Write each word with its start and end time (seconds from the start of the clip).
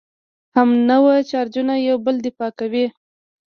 همنوع 0.55 1.07
چارجونه 1.31 1.73
یو 1.87 1.97
بل 2.05 2.15
دفع 2.25 2.49
کوي. 2.59 2.85